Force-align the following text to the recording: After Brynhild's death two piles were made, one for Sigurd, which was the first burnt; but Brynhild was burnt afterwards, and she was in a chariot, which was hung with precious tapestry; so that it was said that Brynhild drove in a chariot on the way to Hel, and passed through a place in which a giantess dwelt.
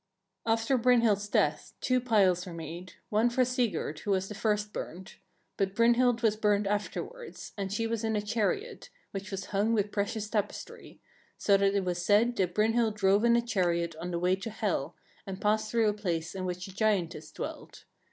After 0.47 0.79
Brynhild's 0.79 1.27
death 1.27 1.75
two 1.79 1.99
piles 2.01 2.47
were 2.47 2.55
made, 2.55 2.93
one 3.09 3.29
for 3.29 3.45
Sigurd, 3.45 3.99
which 3.99 4.07
was 4.07 4.29
the 4.29 4.33
first 4.33 4.73
burnt; 4.73 5.17
but 5.57 5.75
Brynhild 5.75 6.23
was 6.23 6.35
burnt 6.35 6.65
afterwards, 6.65 7.53
and 7.55 7.71
she 7.71 7.85
was 7.85 8.03
in 8.03 8.15
a 8.15 8.21
chariot, 8.23 8.89
which 9.11 9.29
was 9.29 9.45
hung 9.53 9.73
with 9.75 9.91
precious 9.91 10.27
tapestry; 10.27 10.99
so 11.37 11.55
that 11.55 11.75
it 11.75 11.85
was 11.85 12.03
said 12.03 12.35
that 12.37 12.55
Brynhild 12.55 12.95
drove 12.95 13.23
in 13.23 13.35
a 13.35 13.43
chariot 13.45 13.95
on 13.97 14.09
the 14.09 14.17
way 14.17 14.35
to 14.37 14.49
Hel, 14.49 14.95
and 15.27 15.39
passed 15.39 15.69
through 15.69 15.89
a 15.89 15.93
place 15.93 16.33
in 16.33 16.45
which 16.45 16.67
a 16.67 16.73
giantess 16.73 17.29
dwelt. 17.31 17.85